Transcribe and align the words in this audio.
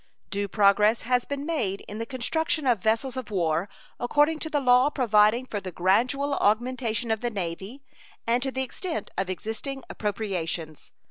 Due 0.31 0.47
progress 0.47 1.03
has 1.03 1.25
been 1.25 1.45
made 1.45 1.81
in 1.81 1.99
the 1.99 2.07
construction 2.07 2.65
of 2.65 2.81
vessels 2.81 3.15
of 3.15 3.29
war 3.29 3.69
according 3.99 4.39
to 4.39 4.49
the 4.49 4.59
law 4.59 4.89
providing 4.89 5.45
for 5.45 5.59
the 5.59 5.71
gradual 5.71 6.33
augmentation 6.37 7.11
of 7.11 7.21
the 7.21 7.29
Navy, 7.29 7.83
and 8.25 8.41
to 8.41 8.49
the 8.49 8.63
extent 8.63 9.11
of 9.15 9.29
existing 9.29 9.83
appropriations. 9.91 10.91